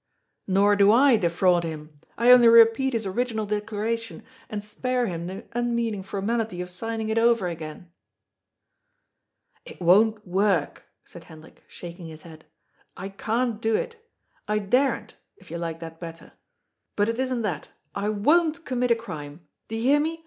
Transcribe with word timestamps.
THE 0.47 0.53
SHADOW 0.53 0.61
OF 0.61 0.77
THE 0.77 0.83
SWORD. 0.83 0.83
413" 0.83 0.89
Hor 0.97 1.11
do 1.13 1.13
I 1.13 1.17
defraud 1.21 1.63
him. 1.63 1.99
I 2.17 2.31
only 2.31 2.47
repeat 2.47 2.93
his 2.93 3.05
original 3.05 3.45
dec 3.45 3.65
laration, 3.67 4.23
and 4.49 4.63
spare 4.63 5.05
him 5.05 5.27
the 5.27 5.45
unmeaning 5.51 6.01
formality 6.01 6.59
of 6.59 6.71
sign 6.71 7.01
ing 7.01 7.09
it 7.09 7.19
over 7.19 7.47
again."" 7.47 7.91
It 9.67 9.79
won't 9.79 10.27
worTc^'* 10.27 10.79
said 11.05 11.25
Hendrik, 11.25 11.61
shaking 11.67 12.07
his 12.07 12.23
head." 12.23 12.45
I 12.97 13.09
can't 13.09 13.61
do 13.61 13.75
it. 13.75 14.03
I 14.47 14.57
daren't, 14.57 15.17
if 15.37 15.51
you 15.51 15.59
like 15.59 15.79
that 15.81 15.99
better. 15.99 16.31
But 16.95 17.07
it 17.07 17.19
isn't 17.19 17.43
that. 17.43 17.69
I 17.93 18.07
worCt 18.07 18.65
commit 18.65 18.89
a 18.89 18.95
crime. 18.95 19.45
Do 19.69 19.75
you 19.75 19.83
hear 19.83 19.99
me 19.99 20.19